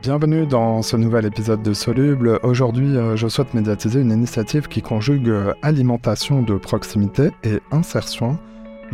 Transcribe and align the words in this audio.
Bienvenue 0.00 0.46
dans 0.46 0.80
ce 0.82 0.96
nouvel 0.96 1.26
épisode 1.26 1.60
de 1.60 1.72
Soluble. 1.72 2.38
Aujourd'hui, 2.44 2.96
euh, 2.96 3.16
je 3.16 3.26
souhaite 3.26 3.52
médiatiser 3.52 4.00
une 4.00 4.12
initiative 4.12 4.68
qui 4.68 4.80
conjugue 4.80 5.28
euh, 5.28 5.54
alimentation 5.60 6.40
de 6.40 6.54
proximité 6.54 7.30
et 7.42 7.58
insertion. 7.72 8.38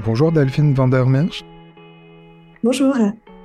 Bonjour 0.03 0.33
Delphine 0.33 0.73
Vandermeersch. 0.73 1.45
Bonjour. 2.63 2.95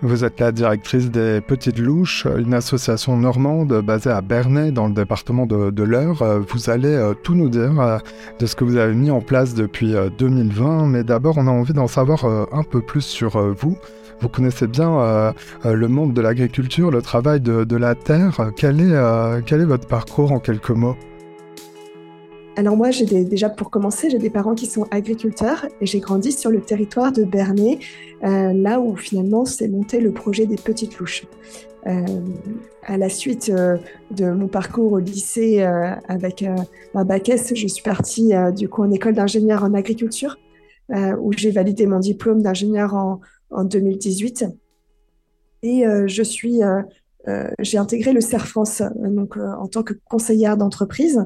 Vous 0.01 0.23
êtes 0.23 0.39
la 0.39 0.53
directrice 0.53 1.11
des 1.11 1.41
Petites 1.41 1.79
Louches, 1.79 2.25
une 2.37 2.53
association 2.53 3.17
normande 3.17 3.81
basée 3.81 4.11
à 4.11 4.21
Bernay 4.21 4.71
dans 4.71 4.87
le 4.87 4.93
département 4.93 5.45
de, 5.45 5.69
de 5.69 5.83
l'Eure. 5.83 6.21
Euh, 6.21 6.39
vous 6.39 6.69
allez 6.69 7.11
tout 7.23 7.35
nous 7.35 7.49
dire 7.49 7.99
de 8.39 8.45
ce 8.45 8.55
que 8.55 8.63
vous 8.63 8.77
avez 8.77 8.95
mis 8.95 9.11
en 9.11 9.19
place 9.19 9.53
depuis 9.53 9.95
2020, 10.17 10.87
mais 10.87 11.03
d'abord 11.03 11.37
on 11.37 11.45
a 11.45 11.51
envie 11.51 11.73
d'en 11.73 11.87
savoir 11.87 12.23
un 12.53 12.63
peu 12.63 12.79
plus 12.81 13.01
sur 13.01 13.37
vous. 13.53 13.77
Vous 14.21 14.27
connaissez 14.27 14.67
bien 14.67 14.99
euh, 14.99 15.31
euh, 15.65 15.73
le 15.73 15.87
monde 15.87 16.13
de 16.13 16.21
l'agriculture, 16.21 16.91
le 16.91 17.01
travail 17.01 17.39
de, 17.39 17.75
la 17.75 17.95
terre. 17.95 18.51
Quel 18.57 18.81
est, 18.81 18.91
euh, 18.91 19.41
quel 19.45 19.61
est 19.61 19.65
votre 19.65 19.87
parcours 19.87 20.33
en 20.33 20.39
quelques 20.39 20.71
mots? 20.71 20.95
Alors 22.57 22.75
moi, 22.75 22.91
j'ai 22.91 23.05
déjà 23.23 23.47
pour 23.47 23.69
commencer, 23.69 24.09
j'ai 24.09 24.17
des 24.17 24.29
parents 24.29 24.55
qui 24.55 24.65
sont 24.65 24.85
agriculteurs 24.91 25.65
et 25.79 25.85
j'ai 25.85 26.01
grandi 26.01 26.33
sur 26.33 26.51
le 26.51 26.59
territoire 26.59 27.13
de 27.13 27.23
Bernay, 27.23 27.79
là 28.21 28.81
où 28.81 28.97
finalement 28.97 29.45
s'est 29.45 29.69
monté 29.69 30.01
le 30.01 30.11
projet 30.11 30.45
des 30.45 30.57
petites 30.57 30.99
louches. 30.99 31.25
à 31.85 32.97
la 32.97 33.07
suite 33.07 33.49
de 33.49 34.31
mon 34.31 34.49
parcours 34.49 34.91
au 34.91 34.99
lycée 34.99 35.61
avec 36.09 36.43
un 36.43 37.05
bac 37.05 37.29
S, 37.29 37.53
je 37.55 37.67
suis 37.67 37.83
partie 37.83 38.33
du 38.53 38.67
coup 38.67 38.83
en 38.83 38.91
école 38.91 39.13
d'ingénieur 39.13 39.63
en 39.63 39.73
agriculture, 39.73 40.37
où 40.93 41.31
j'ai 41.31 41.51
validé 41.51 41.85
mon 41.85 41.99
diplôme 41.99 42.41
d'ingénieur 42.41 42.93
en, 42.93 43.21
en 43.51 43.63
2018. 43.63 44.45
Et 45.61 45.85
euh, 45.85 46.07
je 46.07 46.23
suis, 46.23 46.63
euh, 46.63 46.81
euh, 47.27 47.49
j'ai 47.59 47.77
intégré 47.77 48.13
le 48.13 48.21
CER 48.21 48.45
France 48.45 48.81
donc, 48.95 49.37
en 49.37 49.67
tant 49.67 49.83
que 49.83 49.93
conseillère 50.09 50.57
d'entreprise, 50.57 51.25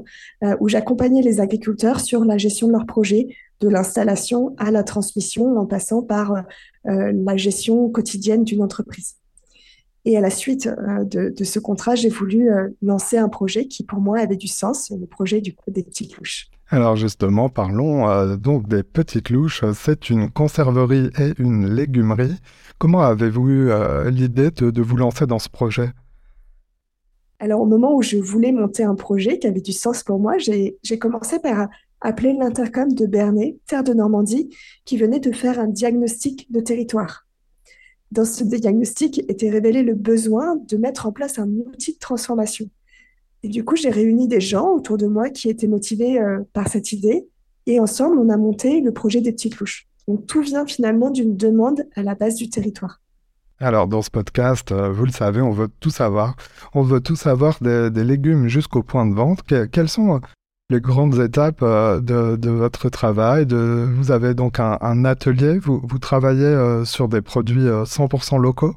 où 0.60 0.68
j'accompagnais 0.68 1.22
les 1.22 1.40
agriculteurs 1.40 2.00
sur 2.00 2.24
la 2.24 2.36
gestion 2.36 2.66
de 2.66 2.72
leurs 2.72 2.86
projets, 2.86 3.28
de 3.60 3.68
l'installation 3.68 4.54
à 4.58 4.70
la 4.70 4.82
transmission, 4.82 5.56
en 5.56 5.66
passant 5.66 6.02
par 6.02 6.44
la 6.84 7.36
gestion 7.36 7.88
quotidienne 7.88 8.44
d'une 8.44 8.62
entreprise. 8.62 9.16
Et 10.04 10.18
à 10.18 10.20
la 10.20 10.28
suite 10.28 10.68
de, 10.68 11.44
ce 11.44 11.58
contrat, 11.58 11.94
j'ai 11.94 12.10
voulu 12.10 12.50
lancer 12.82 13.16
un 13.16 13.28
projet 13.30 13.66
qui, 13.66 13.84
pour 13.84 14.00
moi, 14.00 14.18
avait 14.18 14.36
du 14.36 14.48
sens, 14.48 14.90
le 14.90 15.06
projet 15.06 15.40
du 15.40 15.54
des 15.68 15.82
petites 15.82 16.16
louches. 16.18 16.50
Alors 16.74 16.96
justement, 16.96 17.48
parlons 17.48 18.10
euh, 18.10 18.34
donc 18.34 18.66
des 18.66 18.82
petites 18.82 19.30
louches. 19.30 19.62
C'est 19.74 20.10
une 20.10 20.28
conserverie 20.28 21.08
et 21.20 21.32
une 21.38 21.72
légumerie. 21.72 22.34
Comment 22.78 23.02
avez-vous 23.02 23.48
eu 23.48 23.70
euh, 23.70 24.10
l'idée 24.10 24.50
de, 24.50 24.82
vous 24.82 24.96
lancer 24.96 25.24
dans 25.24 25.38
ce 25.38 25.48
projet? 25.48 25.90
Alors 27.38 27.60
au 27.60 27.64
moment 27.64 27.94
où 27.94 28.02
je 28.02 28.16
voulais 28.16 28.50
monter 28.50 28.82
un 28.82 28.96
projet 28.96 29.38
qui 29.38 29.46
avait 29.46 29.60
du 29.60 29.70
sens 29.70 30.02
pour 30.02 30.18
moi, 30.18 30.36
j'ai 30.38 30.98
commencé 30.98 31.38
par 31.38 31.68
appeler 32.00 32.32
l'intercom 32.32 32.92
de 32.92 33.06
Bernay, 33.06 33.56
terre 33.68 33.84
de 33.84 33.94
Normandie, 33.94 34.50
qui 34.84 34.96
venait 34.96 35.20
de 35.20 35.30
faire 35.30 35.60
un 35.60 35.68
diagnostic 35.68 36.50
de 36.50 36.58
territoire. 36.58 37.28
Dans 38.10 38.24
ce 38.24 38.42
diagnostic 38.42 39.20
était 39.30 39.50
révélé 39.50 39.84
le 39.84 39.94
besoin 39.94 40.56
de 40.56 40.76
mettre 40.76 41.06
en 41.06 41.12
place 41.12 41.38
un 41.38 41.48
outil 41.50 41.92
de 41.92 41.98
transformation. 42.00 42.68
Et 43.44 43.48
du 43.48 43.62
coup, 43.62 43.76
j'ai 43.76 43.90
réuni 43.90 44.26
des 44.26 44.40
gens 44.40 44.70
autour 44.70 44.96
de 44.96 45.06
moi 45.06 45.28
qui 45.28 45.50
étaient 45.50 45.66
motivés 45.66 46.18
euh, 46.18 46.40
par 46.54 46.66
cette 46.68 46.92
idée. 46.92 47.28
Et 47.66 47.78
ensemble, 47.78 48.18
on 48.18 48.30
a 48.30 48.38
monté 48.38 48.80
le 48.80 48.90
projet 48.90 49.20
des 49.20 49.32
petites 49.32 49.58
louches. 49.58 49.86
Donc 50.08 50.26
tout 50.26 50.40
vient 50.40 50.64
finalement 50.64 51.10
d'une 51.10 51.36
demande 51.36 51.84
à 51.94 52.02
la 52.02 52.14
base 52.14 52.36
du 52.36 52.48
territoire. 52.48 53.02
Alors 53.58 53.86
dans 53.86 54.00
ce 54.00 54.10
podcast, 54.10 54.72
euh, 54.72 54.90
vous 54.90 55.04
le 55.04 55.10
savez, 55.10 55.42
on 55.42 55.50
veut 55.50 55.68
tout 55.78 55.90
savoir. 55.90 56.36
On 56.72 56.80
veut 56.80 57.00
tout 57.00 57.16
savoir 57.16 57.58
des, 57.60 57.90
légumes 57.90 58.48
jusqu'au 58.48 58.82
point 58.82 59.04
de 59.04 59.14
vente. 59.14 59.40
quelles 59.70 59.90
sont 59.90 60.14
euh, 60.14 60.18
les 60.70 60.80
grandes 60.80 61.20
étapes 61.20 61.62
de, 61.62 62.48
votre 62.48 62.88
travail? 62.88 63.46
Vous 63.50 64.10
avez 64.10 64.32
donc 64.32 64.58
un, 64.58 65.04
atelier, 65.04 65.58
vous, 65.58 65.82
vous 65.84 65.98
travaillez 65.98 66.82
sur 66.86 67.08
des 67.08 67.20
produits 67.20 67.66
100% 67.66 68.40
locaux? 68.40 68.74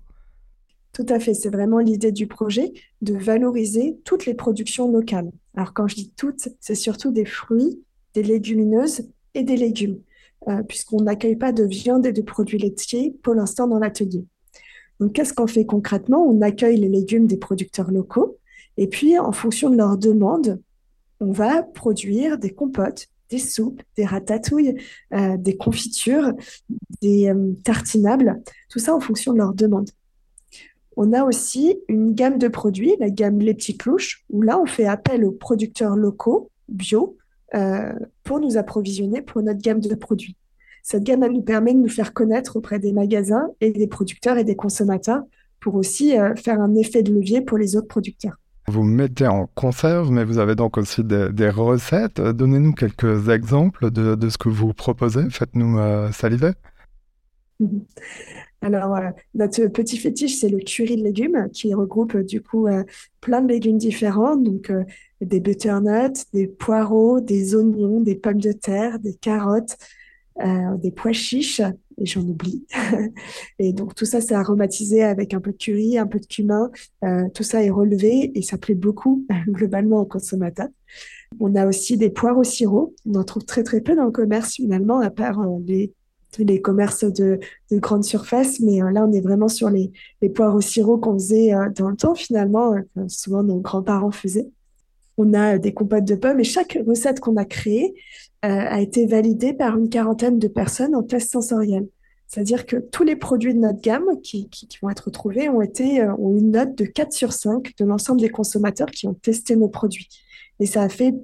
Tout 0.97 1.05
à 1.09 1.19
fait, 1.19 1.35
c'est 1.35 1.51
vraiment 1.51 1.77
l'idée 1.77 2.11
du 2.11 2.25
projet 2.25 2.73
de 3.03 3.15
valoriser 3.15 3.99
toutes 4.03 4.25
les 4.25 4.33
productions 4.33 4.91
locales. 4.91 5.29
Alors 5.55 5.71
quand 5.71 5.87
je 5.87 5.93
dis 5.93 6.11
toutes, 6.17 6.49
c'est 6.59 6.73
surtout 6.73 7.11
des 7.11 7.23
fruits, 7.23 7.83
des 8.15 8.23
légumineuses 8.23 9.07
et 9.35 9.43
des 9.43 9.57
légumes, 9.57 9.99
euh, 10.47 10.63
puisqu'on 10.63 11.03
n'accueille 11.03 11.35
pas 11.35 11.51
de 11.51 11.65
viande 11.65 12.07
et 12.07 12.13
de 12.13 12.23
produits 12.23 12.57
laitiers 12.57 13.15
pour 13.21 13.35
l'instant 13.35 13.67
dans 13.67 13.77
l'atelier. 13.77 14.25
Donc 14.99 15.13
qu'est-ce 15.13 15.35
qu'on 15.35 15.45
fait 15.45 15.67
concrètement? 15.67 16.25
On 16.27 16.41
accueille 16.41 16.77
les 16.77 16.89
légumes 16.89 17.27
des 17.27 17.37
producteurs 17.37 17.91
locaux 17.91 18.39
et 18.77 18.87
puis 18.87 19.19
en 19.19 19.31
fonction 19.31 19.69
de 19.69 19.75
leurs 19.75 19.99
demandes, 19.99 20.59
on 21.19 21.31
va 21.31 21.61
produire 21.61 22.39
des 22.39 22.55
compotes, 22.55 23.05
des 23.29 23.37
soupes, 23.37 23.83
des 23.97 24.05
ratatouilles, 24.05 24.81
euh, 25.13 25.37
des 25.37 25.57
confitures, 25.57 26.33
des 27.03 27.27
euh, 27.27 27.53
tartinables, 27.63 28.41
tout 28.67 28.79
ça 28.79 28.95
en 28.95 28.99
fonction 28.99 29.33
de 29.33 29.37
leurs 29.37 29.53
demandes. 29.53 29.91
On 30.99 31.13
a 31.13 31.23
aussi 31.23 31.79
une 31.89 32.15
gamme 32.15 32.39
de 32.39 32.47
produits, 32.47 32.95
la 32.99 33.11
gamme 33.11 33.37
Les 33.37 33.53
Petites 33.53 33.85
Louches, 33.85 34.25
où 34.31 34.41
là, 34.41 34.59
on 34.59 34.65
fait 34.65 34.87
appel 34.87 35.23
aux 35.23 35.31
producteurs 35.31 35.95
locaux, 35.95 36.49
bio, 36.67 37.15
euh, 37.53 37.93
pour 38.23 38.39
nous 38.39 38.57
approvisionner 38.57 39.21
pour 39.21 39.43
notre 39.43 39.61
gamme 39.61 39.79
de 39.79 39.93
produits. 39.93 40.35
Cette 40.81 41.03
gamme, 41.03 41.21
elle 41.21 41.33
nous 41.33 41.43
permet 41.43 41.75
de 41.75 41.79
nous 41.79 41.87
faire 41.87 42.13
connaître 42.13 42.55
auprès 42.55 42.79
des 42.79 42.93
magasins 42.93 43.47
et 43.61 43.71
des 43.71 43.85
producteurs 43.85 44.39
et 44.39 44.43
des 44.43 44.55
consommateurs 44.55 45.21
pour 45.59 45.75
aussi 45.75 46.17
euh, 46.17 46.33
faire 46.35 46.59
un 46.59 46.73
effet 46.73 47.03
de 47.03 47.13
levier 47.13 47.41
pour 47.41 47.59
les 47.59 47.75
autres 47.75 47.87
producteurs. 47.87 48.35
Vous 48.67 48.83
mettez 48.83 49.27
en 49.27 49.45
conserve, 49.53 50.11
mais 50.11 50.25
vous 50.25 50.39
avez 50.39 50.55
donc 50.55 50.79
aussi 50.79 51.03
des, 51.03 51.49
recettes. 51.49 52.19
Donnez-nous 52.19 52.73
quelques 52.73 53.29
exemples 53.29 53.91
de, 53.91 54.29
ce 54.29 54.37
que 54.39 54.49
vous 54.49 54.73
proposez. 54.73 55.29
Faites-nous 55.29 55.77
euh, 55.77 56.11
saliver. 56.11 56.53
Alors, 58.61 58.95
euh, 58.95 59.09
notre 59.35 59.67
petit 59.67 59.97
fétiche, 59.97 60.39
c'est 60.39 60.49
le 60.49 60.57
curry 60.57 60.97
de 60.97 61.03
légumes 61.03 61.47
qui 61.53 61.73
regroupe 61.73 62.15
euh, 62.15 62.23
du 62.23 62.41
coup 62.41 62.67
euh, 62.67 62.83
plein 63.21 63.41
de 63.41 63.49
légumes 63.49 63.77
différents, 63.77 64.35
donc 64.35 64.71
des 65.21 65.39
butternuts, 65.39 66.25
des 66.33 66.47
poireaux, 66.47 67.21
des 67.21 67.55
oignons, 67.55 68.01
des 68.01 68.15
pommes 68.15 68.41
de 68.41 68.51
terre, 68.51 68.99
des 68.99 69.13
carottes, 69.13 69.77
des 70.77 70.91
pois 70.91 71.13
chiches, 71.13 71.61
et 71.97 72.05
j'en 72.05 72.21
oublie. 72.21 72.63
et 73.59 73.73
donc 73.73 73.95
tout 73.95 74.05
ça, 74.05 74.21
c'est 74.21 74.35
aromatisé 74.35 75.03
avec 75.03 75.33
un 75.33 75.41
peu 75.41 75.51
de 75.51 75.57
curry, 75.57 75.97
un 75.97 76.05
peu 76.05 76.19
de 76.19 76.27
cumin. 76.27 76.69
tout 77.33 77.41
ça 77.41 77.63
est 77.63 77.71
relevé 77.71 78.31
et 78.35 78.43
ça 78.43 78.59
plaît 78.59 78.75
beaucoup 78.75 79.25
globalement 79.47 80.01
aux 80.01 80.05
consommateurs. 80.05 80.69
On 81.39 81.55
a 81.55 81.65
aussi 81.65 81.97
des 81.97 82.11
poires 82.11 82.37
au 82.37 82.43
sirop. 82.43 82.93
On 83.07 83.15
en 83.15 83.23
trouve 83.23 83.45
très 83.45 83.63
très 83.63 83.81
peu 83.81 83.95
dans 83.95 84.05
le 84.05 84.11
commerce 84.11 84.53
finalement, 84.53 84.99
à 84.99 85.09
part 85.09 85.43
les 85.65 85.91
les 86.43 86.61
commerces 86.61 87.03
de, 87.03 87.39
de 87.71 87.79
grande 87.79 88.03
surface, 88.03 88.59
mais 88.59 88.81
euh, 88.81 88.91
là, 88.91 89.05
on 89.07 89.11
est 89.11 89.21
vraiment 89.21 89.47
sur 89.47 89.69
les, 89.69 89.91
poires 90.33 90.55
au 90.55 90.61
sirop 90.61 90.97
qu'on 90.97 91.13
faisait 91.13 91.53
euh, 91.53 91.69
dans 91.75 91.89
le 91.89 91.95
temps, 91.95 92.15
finalement, 92.15 92.73
euh, 92.73 93.07
souvent 93.07 93.43
nos 93.43 93.59
grands-parents 93.59 94.11
faisaient. 94.11 94.49
On 95.17 95.33
a 95.33 95.57
des 95.57 95.73
compotes 95.73 96.05
de 96.05 96.15
pommes 96.15 96.39
et 96.39 96.43
chaque 96.43 96.77
recette 96.85 97.19
qu'on 97.19 97.37
a 97.37 97.45
créée 97.45 97.95
a 98.43 98.79
été 98.79 99.07
validée 99.07 99.51
par 99.51 99.77
une 99.77 99.89
quarantaine 99.89 100.37
de 100.37 100.47
personnes 100.47 100.95
en 100.95 101.01
test 101.01 101.31
sensoriel. 101.31 101.87
C'est-à-dire 102.27 102.67
que 102.67 102.77
tous 102.77 103.03
les 103.03 103.15
produits 103.15 103.53
de 103.53 103.59
notre 103.59 103.81
gamme 103.81 104.21
qui, 104.21 104.47
vont 104.81 104.91
être 104.91 105.09
trouvés 105.09 105.49
ont, 105.49 105.61
été, 105.61 106.03
ont 106.03 106.37
une 106.37 106.51
note 106.51 106.77
de 106.77 106.85
4 106.85 107.11
sur 107.11 107.33
5 107.33 107.73
de 107.77 107.83
l'ensemble 107.83 108.21
des 108.21 108.29
consommateurs 108.29 108.91
qui 108.91 109.07
ont 109.07 109.15
testé 109.15 109.55
nos 109.55 109.69
produits. 109.69 110.07
Et 110.59 110.67
ça 110.67 110.83
a 110.83 110.87
fait 110.87 111.15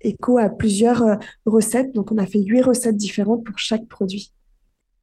écho 0.00 0.36
à 0.36 0.48
plusieurs 0.48 1.18
recettes. 1.46 1.94
Donc, 1.94 2.12
on 2.12 2.18
a 2.18 2.26
fait 2.26 2.42
8 2.42 2.62
recettes 2.62 2.96
différentes 2.96 3.44
pour 3.44 3.56
chaque 3.56 3.86
produit. 3.86 4.32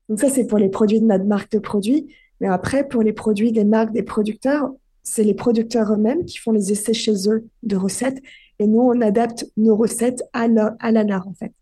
Donc 0.09 0.19
ça, 0.19 0.29
c'est 0.29 0.45
pour 0.45 0.57
les 0.57 0.69
produits 0.69 0.99
de 0.99 1.05
notre 1.05 1.25
marque 1.25 1.51
de 1.51 1.59
produits. 1.59 2.07
Mais 2.41 2.47
après, 2.47 2.87
pour 2.87 3.01
les 3.01 3.13
produits 3.13 3.51
des 3.51 3.63
marques 3.63 3.91
des 3.91 4.03
producteurs, 4.03 4.69
c'est 5.03 5.23
les 5.23 5.33
producteurs 5.33 5.93
eux-mêmes 5.93 6.25
qui 6.25 6.37
font 6.37 6.51
les 6.51 6.71
essais 6.71 6.93
chez 6.93 7.29
eux 7.29 7.45
de 7.63 7.75
recettes. 7.75 8.21
Et 8.59 8.67
nous, 8.67 8.81
on 8.81 9.01
adapte 9.01 9.45
nos 9.57 9.75
recettes 9.75 10.23
à 10.33 10.47
la, 10.47 10.75
à 10.79 10.91
en 10.91 11.33
fait. 11.33 11.53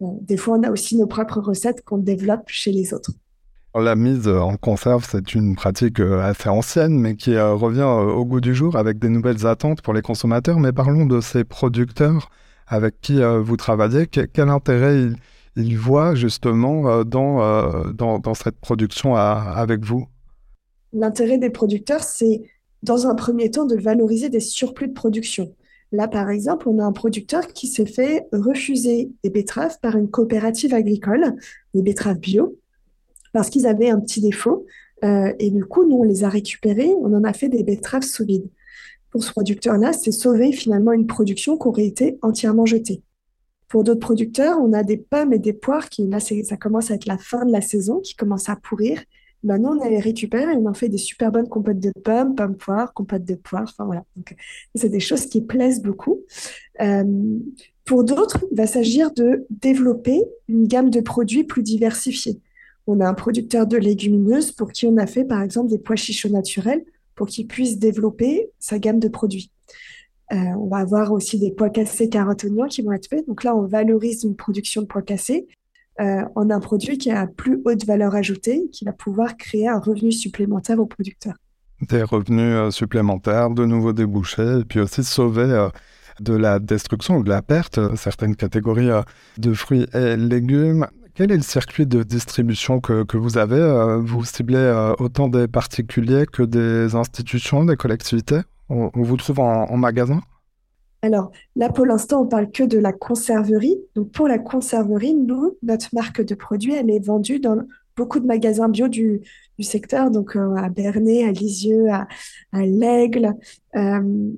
des 0.00 0.36
fois, 0.36 0.58
on 0.58 0.62
a 0.62 0.70
aussi 0.70 0.96
nos 0.96 1.06
propres 1.06 1.40
recettes 1.40 1.82
qu'on 1.84 1.98
développe 1.98 2.44
chez 2.48 2.72
les 2.72 2.92
autres. 2.94 3.12
La 3.76 3.94
mise 3.94 4.26
en 4.26 4.56
conserve, 4.56 5.06
c'est 5.08 5.32
une 5.32 5.54
pratique 5.54 6.00
euh, 6.00 6.20
assez 6.20 6.48
ancienne, 6.48 6.98
mais 6.98 7.14
qui 7.14 7.34
euh, 7.36 7.54
revient 7.54 7.80
euh, 7.82 8.12
au 8.12 8.24
goût 8.24 8.40
du 8.40 8.52
jour 8.52 8.74
avec 8.74 8.98
des 8.98 9.08
nouvelles 9.08 9.46
attentes 9.46 9.80
pour 9.80 9.94
les 9.94 10.02
consommateurs. 10.02 10.58
Mais 10.58 10.72
parlons 10.72 11.06
de 11.06 11.20
ces 11.20 11.44
producteurs 11.44 12.30
avec 12.66 13.00
qui 13.00 13.20
vous 13.20 13.56
travaillez. 13.56 14.06
Quel 14.06 14.48
intérêt 14.48 15.08
il 15.56 15.76
voit 15.76 16.14
justement 16.14 16.88
euh, 16.88 17.02
euh, 17.02 17.92
dans, 17.92 18.18
dans, 18.18 18.34
cette 18.34 18.56
production 18.60 19.16
avec 19.16 19.84
vous 19.84 20.06
L'intérêt 20.92 21.38
des 21.38 21.50
producteurs, 21.50 22.02
c'est 22.02 22.42
dans 22.82 23.06
un 23.06 23.14
premier 23.14 23.50
temps 23.50 23.66
de 23.66 23.76
valoriser 23.76 24.28
des 24.28 24.40
surplus 24.40 24.88
de 24.88 24.92
production. 24.92 25.54
Là, 25.92 26.08
par 26.08 26.30
exemple, 26.30 26.68
on 26.68 26.78
a 26.78 26.84
un 26.84 26.92
producteur 26.92 27.48
qui 27.48 27.66
s'est 27.66 27.86
fait 27.86 28.26
refuser 28.32 29.10
des 29.22 29.30
betteraves 29.30 29.78
par 29.80 29.96
une 29.96 30.08
coopérative 30.08 30.72
agricole, 30.72 31.36
des 31.74 31.82
betteraves 31.82 32.18
bio, 32.18 32.56
parce 33.32 33.50
qu'ils 33.50 33.66
avaient 33.66 33.90
un 33.90 34.00
petit 34.00 34.20
défaut, 34.20 34.66
et 35.02 35.50
du 35.50 35.64
coup, 35.64 35.88
nous, 35.88 35.96
on 35.96 36.02
les 36.02 36.24
a 36.24 36.28
récupérés, 36.28 36.92
on 37.00 37.12
en 37.14 37.24
a 37.24 37.32
fait 37.32 37.48
des 37.48 37.64
betteraves 37.64 38.02
sous 38.02 38.24
vide. 38.24 38.48
Pour 39.10 39.24
ce 39.24 39.32
producteur-là, 39.32 39.92
c'est 39.92 40.12
sauver 40.12 40.52
finalement 40.52 40.92
une 40.92 41.06
production 41.06 41.56
qui 41.58 41.66
aurait 41.66 41.86
été 41.86 42.18
entièrement 42.22 42.66
jetée. 42.66 43.02
Pour 43.70 43.84
d'autres 43.84 44.00
producteurs, 44.00 44.58
on 44.60 44.72
a 44.72 44.82
des 44.82 44.96
pommes 44.96 45.32
et 45.32 45.38
des 45.38 45.52
poires 45.52 45.88
qui, 45.88 46.06
là, 46.08 46.18
ça 46.18 46.56
commence 46.56 46.90
à 46.90 46.94
être 46.94 47.06
la 47.06 47.16
fin 47.16 47.46
de 47.46 47.52
la 47.52 47.60
saison, 47.60 48.00
qui 48.00 48.16
commence 48.16 48.48
à 48.48 48.56
pourrir. 48.56 49.00
Maintenant, 49.44 49.78
on 49.80 49.88
les 49.88 50.00
récupère 50.00 50.50
et 50.50 50.56
on 50.56 50.66
en 50.66 50.74
fait 50.74 50.88
des 50.88 50.98
super 50.98 51.30
bonnes 51.30 51.48
compotes 51.48 51.78
de 51.78 51.92
pommes, 52.04 52.34
pommes 52.34 52.56
poires, 52.56 52.92
compotes 52.92 53.24
de 53.24 53.36
poires. 53.36 53.62
Enfin 53.62 53.84
voilà. 53.84 54.04
C'est 54.74 54.88
des 54.88 55.00
choses 55.00 55.26
qui 55.26 55.40
plaisent 55.40 55.80
beaucoup. 55.82 56.20
Euh, 56.80 57.38
pour 57.84 58.02
d'autres, 58.02 58.44
il 58.50 58.56
va 58.56 58.66
s'agir 58.66 59.12
de 59.12 59.46
développer 59.50 60.20
une 60.48 60.66
gamme 60.66 60.90
de 60.90 61.00
produits 61.00 61.44
plus 61.44 61.62
diversifiés. 61.62 62.40
On 62.88 62.98
a 62.98 63.08
un 63.08 63.14
producteur 63.14 63.68
de 63.68 63.76
légumineuses 63.76 64.50
pour 64.50 64.72
qui 64.72 64.86
on 64.86 64.96
a 64.96 65.06
fait, 65.06 65.24
par 65.24 65.42
exemple, 65.42 65.70
des 65.70 65.78
pois 65.78 65.96
chichots 65.96 66.28
naturels 66.28 66.84
pour 67.14 67.28
qu'il 67.28 67.46
puisse 67.46 67.78
développer 67.78 68.50
sa 68.58 68.80
gamme 68.80 68.98
de 68.98 69.08
produits. 69.08 69.52
Euh, 70.32 70.36
on 70.36 70.68
va 70.68 70.78
avoir 70.78 71.12
aussi 71.12 71.38
des 71.38 71.50
pois 71.50 71.70
cassés, 71.70 72.08
carottes, 72.08 72.44
oignons 72.44 72.68
qui 72.68 72.82
vont 72.82 72.92
être 72.92 73.08
faits. 73.08 73.26
Donc 73.26 73.42
là, 73.42 73.56
on 73.56 73.66
valorise 73.66 74.22
une 74.22 74.36
production 74.36 74.82
de 74.82 74.86
pois 74.86 75.02
cassés 75.02 75.48
euh, 76.00 76.22
en 76.36 76.50
un 76.50 76.60
produit 76.60 76.98
qui 76.98 77.10
a 77.10 77.26
plus 77.26 77.60
haute 77.64 77.84
valeur 77.84 78.14
ajoutée, 78.14 78.68
qui 78.72 78.84
va 78.84 78.92
pouvoir 78.92 79.36
créer 79.36 79.68
un 79.68 79.80
revenu 79.80 80.12
supplémentaire 80.12 80.78
aux 80.78 80.86
producteurs. 80.86 81.34
Des 81.88 82.02
revenus 82.02 82.54
euh, 82.54 82.70
supplémentaires, 82.70 83.50
de 83.50 83.64
nouveaux 83.64 83.92
débouchés, 83.92 84.60
et 84.60 84.64
puis 84.64 84.80
aussi 84.80 85.02
sauver 85.02 85.68
de 86.20 86.34
la 86.34 86.58
destruction 86.58 87.16
ou 87.16 87.22
de 87.24 87.30
la 87.30 87.42
perte 87.42 87.80
certaines 87.96 88.36
catégories 88.36 88.90
de 89.38 89.52
fruits 89.52 89.86
et 89.94 90.16
légumes. 90.16 90.86
Quel 91.14 91.32
est 91.32 91.36
le 91.36 91.42
circuit 91.42 91.86
de 91.86 92.02
distribution 92.02 92.80
que, 92.80 93.16
vous 93.16 93.36
avez 93.36 93.98
Vous 94.02 94.24
ciblez 94.24 94.94
autant 94.98 95.28
des 95.28 95.48
particuliers 95.48 96.26
que 96.30 96.42
des 96.42 96.94
institutions, 96.94 97.64
des 97.64 97.76
collectivités? 97.76 98.40
On, 98.70 98.90
vous 98.94 99.16
trouve 99.16 99.40
en, 99.40 99.76
magasin? 99.76 100.20
Alors 101.02 101.32
là, 101.56 101.70
pour 101.70 101.86
l'instant, 101.86 102.22
on 102.22 102.26
parle 102.26 102.50
que 102.50 102.62
de 102.62 102.78
la 102.78 102.92
conserverie. 102.92 103.76
Donc 103.94 104.12
pour 104.12 104.28
la 104.28 104.38
conserverie, 104.38 105.14
nous, 105.14 105.56
notre 105.62 105.88
marque 105.94 106.22
de 106.22 106.34
produits, 106.34 106.74
elle 106.74 106.90
est 106.90 107.04
vendue 107.04 107.40
dans 107.40 107.56
beaucoup 107.96 108.20
de 108.20 108.26
magasins 108.26 108.68
bio 108.68 108.88
du, 108.88 109.22
secteur, 109.60 110.10
donc 110.10 110.36
euh, 110.36 110.54
à 110.54 110.70
Bernay, 110.70 111.22
à 111.24 111.32
Lisieux, 111.32 111.88
à, 111.90 112.06
l'Aigle, 112.54 113.34
euh, 113.76 114.32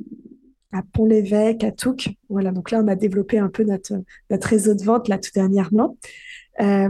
à 0.73 0.83
Pont-l'Évêque, 0.93 1.63
à 1.63 1.71
Touques. 1.71 2.09
Voilà, 2.29 2.51
donc 2.51 2.73
là, 2.73 2.81
on 2.83 2.89
a 2.89 2.97
développé 2.97 3.39
un 3.39 3.49
peu 3.49 3.63
notre, 3.63 4.03
notre 4.31 4.49
réseau 4.49 4.75
de 4.75 4.83
vente 4.83 5.09
là 5.09 5.19
tout 5.19 5.31
dernièrement. 5.33 5.97
Euh, 6.61 6.89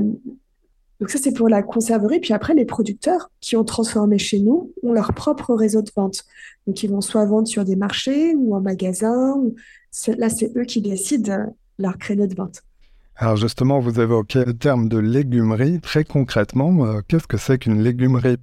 donc 1.02 1.10
ça, 1.10 1.18
c'est 1.18 1.32
pour 1.32 1.48
la 1.48 1.64
conserverie. 1.64 2.20
Puis 2.20 2.32
après, 2.32 2.54
les 2.54 2.64
producteurs 2.64 3.28
qui 3.40 3.56
ont 3.56 3.64
transformé 3.64 4.18
chez 4.18 4.38
nous 4.38 4.72
ont 4.84 4.92
leur 4.92 5.14
propre 5.14 5.52
réseau 5.52 5.82
de 5.82 5.90
vente. 5.96 6.22
Donc 6.68 6.80
ils 6.84 6.88
vont 6.88 7.00
soit 7.00 7.24
vendre 7.24 7.48
sur 7.48 7.64
des 7.64 7.74
marchés 7.74 8.36
ou 8.36 8.54
en 8.54 8.60
magasin. 8.60 9.34
Là, 10.16 10.28
c'est 10.28 10.56
eux 10.56 10.62
qui 10.62 10.80
décident 10.80 11.32
euh, 11.32 11.46
leur 11.80 11.98
créneau 11.98 12.28
de 12.28 12.36
vente. 12.36 12.62
Alors 13.16 13.34
justement, 13.34 13.80
vous 13.80 13.98
évoquez 13.98 14.44
le 14.44 14.56
terme 14.56 14.88
de 14.88 14.98
légumerie. 14.98 15.80
Très 15.80 16.04
concrètement, 16.04 16.86
euh, 16.86 17.00
qu'est-ce 17.08 17.26
que 17.26 17.36
c'est 17.36 17.58
qu'une 17.58 17.82
légumerie? 17.82 18.36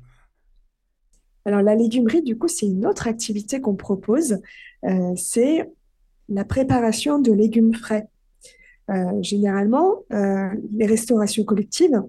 Alors 1.46 1.62
la 1.62 1.76
légumerie, 1.76 2.24
du 2.24 2.38
coup, 2.38 2.50
c'est 2.50 2.68
une 2.68 2.86
autre 2.86 3.08
activité 3.08 3.62
qu'on 3.62 3.76
propose. 3.76 4.38
Euh, 4.84 5.14
c'est 5.16 5.72
la 6.28 6.44
préparation 6.44 7.20
de 7.20 7.32
légumes 7.32 7.74
frais. 7.74 8.10
généralement, 9.22 10.04
les 10.10 10.88
restaurations 10.88 11.46
collectives, 11.46 12.02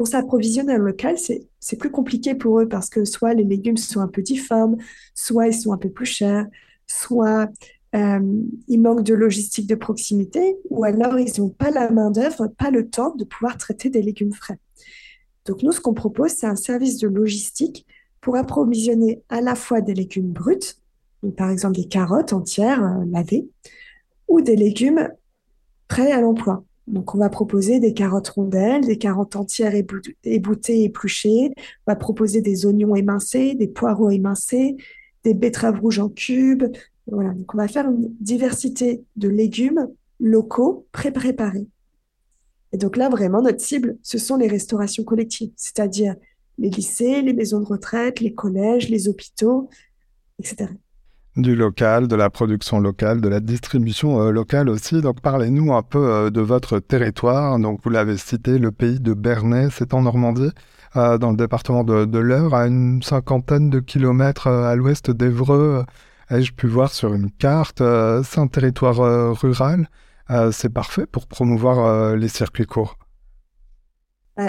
pour 0.00 0.08
s'approvisionner 0.08 0.78
local, 0.78 1.16
c'est 1.18 1.76
plus 1.76 1.90
compliqué 1.90 2.34
pour 2.34 2.58
eux 2.58 2.66
parce 2.66 2.88
que 2.88 3.04
soit 3.04 3.34
les 3.34 3.44
légumes 3.44 3.76
sont 3.76 4.00
un 4.00 4.08
peu 4.08 4.22
difformes, 4.22 4.78
soit 5.14 5.48
ils 5.48 5.52
sont 5.52 5.74
un 5.74 5.76
peu 5.76 5.90
plus 5.90 6.06
chers, 6.06 6.46
soit 6.86 7.50
euh, 7.94 8.42
il 8.66 8.80
manque 8.80 9.02
de 9.02 9.12
logistique 9.12 9.66
de 9.66 9.74
proximité, 9.74 10.56
ou 10.70 10.84
alors 10.84 11.18
ils 11.18 11.38
n'ont 11.38 11.50
pas 11.50 11.70
la 11.70 11.90
main-d'œuvre, 11.90 12.46
pas 12.46 12.70
le 12.70 12.88
temps 12.88 13.14
de 13.14 13.24
pouvoir 13.24 13.58
traiter 13.58 13.90
des 13.90 14.00
légumes 14.00 14.32
frais. 14.32 14.58
Donc 15.44 15.62
nous, 15.62 15.70
ce 15.70 15.82
qu'on 15.82 15.92
propose, 15.92 16.30
c'est 16.30 16.46
un 16.46 16.56
service 16.56 16.96
de 16.96 17.06
logistique 17.06 17.86
pour 18.22 18.36
approvisionner 18.36 19.22
à 19.28 19.42
la 19.42 19.54
fois 19.54 19.82
des 19.82 19.92
légumes 19.92 20.32
bruts, 20.32 20.78
par 21.36 21.50
exemple 21.50 21.76
des 21.76 21.88
carottes 21.88 22.32
entières 22.32 22.82
euh, 22.82 23.04
lavées, 23.10 23.50
ou 24.28 24.40
des 24.40 24.56
légumes 24.56 25.10
prêts 25.88 26.10
à 26.10 26.22
l'emploi. 26.22 26.64
Donc, 26.90 27.14
on 27.14 27.18
va 27.18 27.28
proposer 27.28 27.80
des 27.80 27.94
carottes 27.94 28.28
rondelles, 28.28 28.84
des 28.84 28.98
carottes 28.98 29.36
entières 29.36 29.74
éboutées, 29.74 30.82
épluchées. 30.82 31.52
On 31.86 31.92
va 31.92 31.96
proposer 31.96 32.40
des 32.40 32.66
oignons 32.66 32.96
émincés, 32.96 33.54
des 33.54 33.68
poireaux 33.68 34.10
émincés, 34.10 34.76
des 35.24 35.34
betteraves 35.34 35.80
rouges 35.80 36.00
en 36.00 36.08
cubes. 36.08 36.64
Voilà. 37.06 37.30
Donc, 37.30 37.54
on 37.54 37.58
va 37.58 37.68
faire 37.68 37.88
une 37.88 38.12
diversité 38.20 39.04
de 39.16 39.28
légumes 39.28 39.88
locaux 40.18 40.86
pré-préparés. 40.92 41.66
Et 42.72 42.76
donc 42.76 42.96
là, 42.96 43.08
vraiment, 43.08 43.42
notre 43.42 43.60
cible, 43.60 43.96
ce 44.02 44.18
sont 44.18 44.36
les 44.36 44.46
restaurations 44.46 45.02
collectives, 45.02 45.50
c'est-à-dire 45.56 46.14
les 46.58 46.70
lycées, 46.70 47.22
les 47.22 47.32
maisons 47.32 47.60
de 47.60 47.66
retraite, 47.66 48.20
les 48.20 48.34
collèges, 48.34 48.90
les 48.90 49.08
hôpitaux, 49.08 49.68
etc 50.38 50.68
du 51.40 51.56
local, 51.56 52.08
de 52.08 52.16
la 52.16 52.30
production 52.30 52.78
locale, 52.80 53.20
de 53.20 53.28
la 53.28 53.40
distribution 53.40 54.20
euh, 54.20 54.30
locale 54.30 54.68
aussi. 54.68 55.00
Donc 55.00 55.20
parlez-nous 55.20 55.74
un 55.74 55.82
peu 55.82 55.98
euh, 55.98 56.30
de 56.30 56.40
votre 56.40 56.78
territoire. 56.78 57.58
Donc 57.58 57.80
vous 57.82 57.90
l'avez 57.90 58.16
cité, 58.16 58.58
le 58.58 58.70
pays 58.70 59.00
de 59.00 59.14
Bernay, 59.14 59.68
c'est 59.70 59.94
en 59.94 60.02
Normandie, 60.02 60.50
euh, 60.96 61.18
dans 61.18 61.30
le 61.30 61.36
département 61.36 61.84
de, 61.84 62.18
l'Eure, 62.18 62.54
à 62.54 62.66
une 62.66 63.02
cinquantaine 63.02 63.70
de 63.70 63.80
kilomètres 63.80 64.46
à 64.46 64.76
l'ouest 64.76 65.10
d'Evreux. 65.10 65.84
Ai-je 66.30 66.52
pu 66.52 66.66
voir 66.66 66.92
sur 66.92 67.12
une 67.14 67.30
carte, 67.30 67.82
c'est 68.24 68.40
un 68.40 68.46
territoire 68.46 69.34
rural. 69.40 69.88
c'est 70.52 70.72
parfait 70.72 71.06
pour 71.06 71.26
promouvoir 71.26 72.14
les 72.14 72.28
circuits 72.28 72.66
courts. 72.66 72.99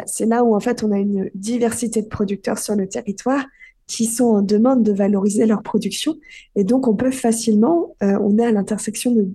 C'est 0.05 0.25
là 0.25 0.43
où 0.43 0.55
en 0.55 0.59
fait 0.59 0.83
on 0.83 0.91
a 0.91 0.97
une 0.97 1.29
diversité 1.35 2.01
de 2.01 2.07
producteurs 2.07 2.57
sur 2.57 2.75
le 2.75 2.87
territoire 2.87 3.45
qui 3.91 4.05
sont 4.05 4.25
en 4.25 4.41
demande 4.41 4.83
de 4.83 4.93
valoriser 4.93 5.45
leur 5.45 5.61
production. 5.61 6.17
Et 6.55 6.63
donc, 6.63 6.87
on 6.87 6.95
peut 6.95 7.11
facilement, 7.11 7.95
euh, 8.01 8.17
on 8.21 8.37
est 8.37 8.45
à 8.45 8.51
l'intersection 8.51 9.11
de, 9.11 9.27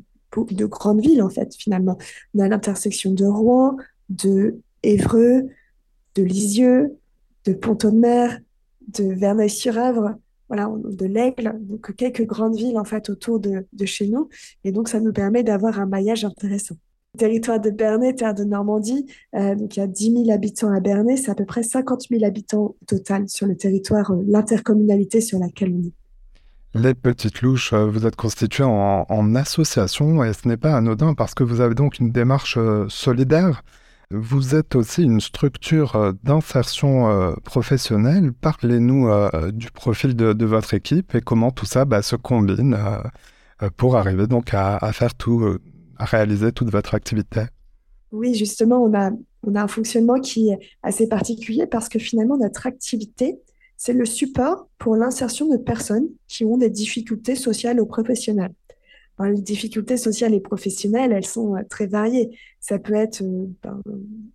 de 0.51 0.65
grandes 0.65 1.03
villes, 1.03 1.23
en 1.23 1.29
fait, 1.29 1.55
finalement. 1.55 1.99
On 2.35 2.41
est 2.41 2.45
à 2.45 2.49
l'intersection 2.49 3.13
de 3.13 3.27
Rouen, 3.27 3.77
de 4.09 4.59
Évreux, 4.83 5.49
de 6.15 6.23
Lisieux, 6.23 6.97
de 7.45 7.53
Pont-de-Mer, 7.53 8.39
de 8.89 9.05
Verneuil-sur-Avre, 9.05 10.15
voilà, 10.49 10.73
de 10.73 11.05
l'Aigle, 11.05 11.55
donc 11.61 11.95
quelques 11.95 12.25
grandes 12.25 12.57
villes, 12.57 12.79
en 12.79 12.85
fait, 12.85 13.11
autour 13.11 13.41
de 13.41 13.85
chez 13.85 14.09
nous. 14.09 14.31
Et 14.65 14.73
donc, 14.73 14.89
ça 14.89 15.01
nous 15.01 15.13
permet 15.13 15.43
d'avoir 15.43 15.81
un 15.81 15.87
maillage 15.87 16.25
intéressant 16.25 16.77
territoire 17.17 17.61
de 17.61 17.71
Bernay, 17.71 18.15
terre 18.15 18.35
de 18.35 18.45
Normandie. 18.45 19.07
Euh, 19.35 19.55
donc 19.55 19.77
il 19.77 19.81
y 19.81 19.83
a 19.83 19.87
10 19.87 20.13
000 20.25 20.31
habitants 20.31 20.73
à 20.73 20.81
Bernay, 20.81 21.17
c'est 21.17 21.31
à 21.31 21.35
peu 21.35 21.45
près 21.45 21.63
50 21.63 22.03
000 22.11 22.25
habitants 22.25 22.59
au 22.59 22.77
total 22.87 23.29
sur 23.29 23.47
le 23.47 23.57
territoire, 23.57 24.11
euh, 24.11 24.23
l'intercommunalité 24.27 25.21
sur 25.21 25.39
laquelle 25.39 25.73
on 25.75 25.83
est. 25.87 25.93
Les 26.79 26.95
Petites 26.95 27.43
Louches, 27.43 27.73
euh, 27.73 27.87
vous 27.87 28.07
êtes 28.07 28.17
constitué 28.17 28.65
en, 28.65 29.35
association 29.35 30.23
et 30.23 30.33
ce 30.33 30.47
n'est 30.47 30.57
pas 30.57 30.77
anodin 30.77 31.15
parce 31.15 31.35
que 31.35 31.43
vous 31.43 31.61
avez 31.61 31.75
donc 31.75 31.99
une 31.99 32.11
démarche 32.11 32.59
solidaire. 32.89 33.63
Vous 34.11 34.55
êtes 34.55 34.77
aussi 34.77 35.03
une 35.03 35.21
structure 35.21 36.15
d'insertion 36.23 37.35
professionnelle. 37.43 38.33
Parlez-nous 38.33 39.09
du 39.53 39.71
profil 39.73 40.15
de, 40.15 40.45
votre 40.45 40.75
équipe 40.75 41.17
et 41.17 41.21
comment 41.21 41.51
tout 41.51 41.67
ça 41.67 41.85
bah, 41.85 42.03
se 42.03 42.15
combine 42.15 42.79
pour 43.77 43.97
arriver 43.97 44.29
donc 44.29 44.55
à, 44.55 44.79
faire 44.93 45.17
tout, 45.17 45.59
réaliser 45.99 46.53
toute 46.53 46.71
votre 46.71 46.95
activité? 46.95 47.43
Oui, 48.13 48.35
justement, 48.35 48.83
on 48.83 48.95
a, 48.95 49.11
on 49.43 49.55
a 49.55 49.63
un 49.63 49.69
fonctionnement 49.69 50.21
qui 50.21 50.51
est 50.51 50.59
assez 50.83 51.09
particulier 51.09 51.67
parce 51.67 51.89
que 51.89 51.99
finalement, 51.99 52.37
notre 52.37 52.67
activité, 52.67 53.39
c'est 53.77 53.93
le 53.93 54.05
support 54.05 54.69
pour 54.79 54.97
l'insertion 54.97 55.49
de 55.49 55.57
personnes 55.57 56.09
qui 56.29 56.45
ont 56.45 56.57
des 56.57 56.71
difficultés 56.71 57.35
sociales 57.35 57.81
ou 57.81 57.87
professionnelles 57.87 58.55
les 59.25 59.41
difficultés 59.41 59.97
sociales 59.97 60.35
et 60.35 60.41
professionnelles, 60.41 61.13
elles 61.13 61.27
sont 61.27 61.57
euh, 61.57 61.63
très 61.69 61.87
variées. 61.87 62.39
Ça 62.61 62.79
peut 62.79 62.95
être, 62.95 63.23
euh, 63.23 63.47
ben, 63.63 63.81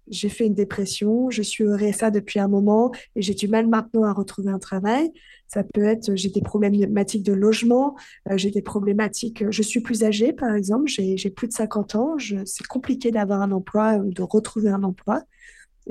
j'ai 0.07 0.29
fait 0.29 0.45
une 0.45 0.55
dépression, 0.55 1.29
je 1.29 1.41
suis 1.41 1.63
au 1.63 1.75
RSA 1.75 2.11
depuis 2.11 2.39
un 2.39 2.47
moment 2.47 2.91
et 3.15 3.21
j'ai 3.21 3.33
du 3.33 3.47
mal 3.47 3.67
maintenant 3.67 4.03
à 4.03 4.13
retrouver 4.13 4.49
un 4.49 4.59
travail. 4.59 5.11
Ça 5.47 5.63
peut 5.63 5.83
être, 5.83 6.15
j'ai 6.15 6.29
des 6.29 6.41
problématiques 6.41 7.23
de 7.23 7.33
logement, 7.33 7.95
euh, 8.29 8.37
j'ai 8.37 8.51
des 8.51 8.61
problématiques, 8.61 9.43
je 9.49 9.61
suis 9.61 9.81
plus 9.81 10.03
âgée 10.03 10.33
par 10.33 10.55
exemple, 10.55 10.87
j'ai 10.87 11.29
plus 11.29 11.47
de 11.47 11.53
50 11.53 11.95
ans, 11.95 12.15
c'est 12.45 12.65
compliqué 12.67 13.11
d'avoir 13.11 13.41
un 13.41 13.51
emploi 13.51 13.97
ou 13.97 14.11
de 14.11 14.21
retrouver 14.21 14.69
un 14.69 14.83
emploi. 14.83 15.23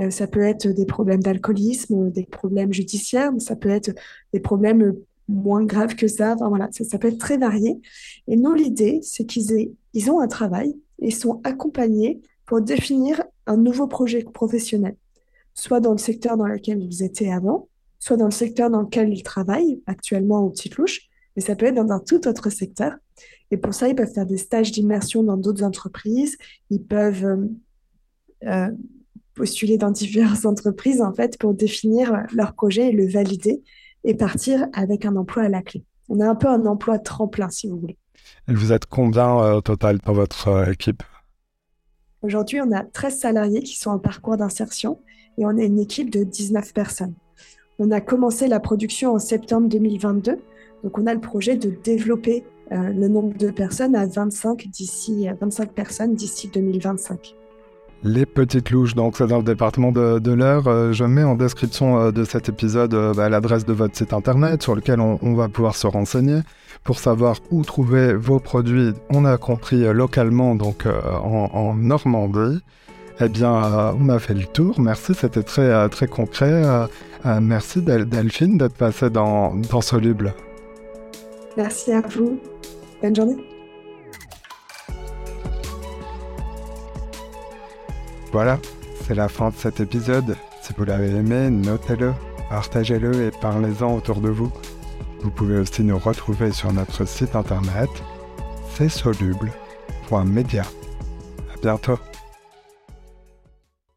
ça 0.09 0.27
peut 0.27 0.43
être 0.43 0.69
des 0.69 0.87
problèmes 0.87 1.23
d'alcoolisme, 1.23 2.11
des 2.11 2.25
problèmes 2.25 2.73
judiciaires, 2.73 3.33
ça 3.39 3.55
peut 3.55 3.69
être 3.69 3.91
des 4.33 4.41
problèmes 4.41 4.95
moins 5.31 5.65
grave 5.65 5.95
que 5.95 6.09
ça. 6.09 6.35
Voilà, 6.35 6.69
ça, 6.73 6.99
peut 6.99 7.09
être 7.09 7.19
très 7.19 7.39
varié. 7.39 7.81
Et 8.27 8.37
nous, 8.37 8.55
l'idée, 8.55 9.01
c'est 9.03 9.25
qu'ils 9.25 9.73
ils 9.95 10.11
ont 10.11 10.21
un 10.21 10.29
travail 10.29 10.75
et 11.01 11.11
sont 11.11 11.41
accompagnés 11.45 12.21
pour 12.47 12.61
définir 12.61 13.23
un 13.47 13.57
nouveau 13.57 13.87
projet 13.87 14.23
professionnel, 14.25 14.97
soit 15.55 15.81
dans 15.81 15.93
le 15.93 15.99
secteur 15.99 16.37
dans 16.37 16.47
lequel 16.47 16.83
ils 16.83 17.03
étaient 17.03 17.31
avant, 17.31 17.69
soit 17.99 18.17
dans 18.17 18.27
le 18.27 18.31
secteur 18.31 18.71
dans 18.71 18.83
lequel 18.83 19.13
ils 19.13 19.23
travaillent 19.23 19.81
actuellement 19.87 20.45
aux 20.45 20.51
Petites 20.51 20.77
Louches, 20.77 21.09
mais 21.37 21.43
ça 21.43 21.55
peut 21.55 21.67
être 21.67 21.75
dans 21.75 21.93
un 21.93 22.01
tout 22.01 22.27
autre 22.27 22.51
secteur. 22.51 22.95
Et 23.51 23.57
pour 23.57 23.75
ça, 23.75 23.89
ils 23.89 23.95
peuvent 23.95 24.13
faire 24.13 24.27
des 24.27 24.37
stages 24.37 24.73
d'immersion 24.73 25.23
dans 25.23 25.37
d'autres 25.37 25.63
entreprises, 25.63 26.37
ils 26.71 26.83
peuvent 26.83 27.25
euh, 27.25 27.47
euh, 28.45 28.71
postuler 29.35 29.79
dans 29.79 29.91
diverses 29.91 30.45
entreprises 30.45 31.01
en 31.01 31.13
fait 31.13 31.39
pour 31.39 31.55
définir 31.55 32.27
leur 32.33 32.55
projet 32.55 32.89
et 32.89 32.93
le 32.93 33.09
valider 33.09 33.63
et 34.05 34.15
partir 34.15 34.67
avec 34.73 35.05
un 35.05 35.17
emploi 35.17 35.45
à 35.45 35.49
la 35.49 35.63
clé. 35.63 35.85
On 36.09 36.21
a 36.21 36.29
un 36.29 36.35
peu 36.35 36.49
un 36.49 36.67
emploi 36.67 36.99
tremplin, 36.99 37.49
si 37.51 37.69
vous 37.69 37.79
voulez. 37.79 37.99
Et 38.49 38.55
vous 38.55 38.73
êtes 38.73 38.87
combien 38.87 39.39
euh, 39.39 39.55
au 39.57 39.61
total 39.61 39.99
dans 39.99 40.13
votre 40.13 40.69
équipe? 40.71 41.03
Aujourd'hui, 42.23 42.61
on 42.61 42.73
a 42.73 42.83
13 42.83 43.19
salariés 43.19 43.63
qui 43.63 43.79
sont 43.79 43.91
en 43.91 43.99
parcours 43.99 44.37
d'insertion 44.37 45.01
et 45.39 45.47
on 45.47 45.57
est 45.57 45.67
une 45.67 45.79
équipe 45.79 46.11
de 46.11 46.23
19 46.25 46.75
personnes. 46.75 47.15
On 47.79 47.91
a 47.91 48.01
commencé 48.01 48.47
la 48.47 48.61
production 48.61 49.15
en 49.15 49.19
septembre 49.19 49.69
2022, 49.69 50.37
donc 50.85 50.99
on 50.99 51.07
a 51.07 51.15
le 51.15 51.21
projet 51.21 51.57
de 51.57 51.71
développer 51.83 52.45
euh, 52.73 52.91
le 52.93 53.09
nombre 53.09 53.37
de 53.39 53.51
personnes 53.51 53.97
à 53.97 54.07
25 54.07 54.69
d'ici 54.69 55.29
25 55.41 55.73
personnes 55.73 56.15
d'ici 56.15 56.49
2025. 56.49 57.35
Les 58.03 58.25
petites 58.25 58.71
louches, 58.71 58.95
donc 58.95 59.17
c'est 59.19 59.27
dans 59.27 59.39
le 59.39 59.43
département 59.45 59.93
de, 59.93 60.19
de 60.19 60.33
l'Eure. 60.33 60.69
Euh, 60.69 60.93
je 60.93 61.05
mets 61.05 61.23
en 61.23 61.35
description 61.35 62.01
euh, 62.01 62.11
de 62.13 62.25
cet 62.25 62.49
épisode 62.49 62.95
bah, 63.15 63.29
l'adresse 63.29 63.67
de 63.67 63.75
votre 63.75 63.95
site 63.95 64.15
internet 64.15 64.63
sur 64.63 64.75
lequel 64.75 65.01
on, 65.01 65.35
va 65.35 65.49
pouvoir 65.49 65.77
se 65.77 65.87
renseigner 65.87 66.41
pour 66.83 66.99
savoir 66.99 67.37
où 67.51 67.63
trouver 67.63 68.15
vos 68.15 68.39
produits. 68.39 68.93
On 69.11 69.27
a 69.27 69.37
compris 69.37 69.83
localement, 69.93 70.55
donc 70.55 70.87
en, 70.87 71.51
en, 71.53 71.75
Normandie. 71.75 72.61
Eh 73.21 73.29
bien, 73.29 73.53
on 74.01 74.09
a 74.09 74.19
fait 74.19 74.33
le 74.33 74.47
tour. 74.47 74.81
Merci, 74.81 75.13
c'était 75.15 75.43
très, 75.43 75.89
très 75.91 76.07
concret. 76.07 76.63
merci 77.43 77.83
Delphine 77.83 78.57
d'être 78.57 78.77
passée 78.77 79.11
dans, 79.11 79.55
dans 79.71 79.83
Soluble. 79.83 80.33
Merci 81.59 81.93
à 81.93 82.01
vous. 82.01 82.41
Bonne 83.03 83.15
journée. 83.15 83.60
Voilà, 88.33 88.59
c'est 89.07 89.15
la 89.15 89.29
fin 89.29 89.51
de 89.51 89.57
cet 89.57 89.81
épisode. 89.81 90.37
Si 90.63 90.73
vous 90.77 90.85
l'avez 90.85 91.11
aimé, 91.11 91.51
notez-le, 91.51 92.13
partagez-le 92.49 93.27
et 93.27 93.31
parlez-en 93.41 93.95
autour 93.95 94.21
de 94.21 94.29
vous. 94.29 94.53
Vous 95.23 95.31
pouvez 95.31 95.59
aussi 95.59 95.83
nous 95.83 95.99
retrouver 95.99 96.53
sur 96.53 96.73
notre 96.73 97.05
site 97.05 97.37
internet 97.37 97.91
c'est 98.81 98.89
soluble.media. 98.89 100.63
À 100.63 101.61
bientôt. 101.61 101.99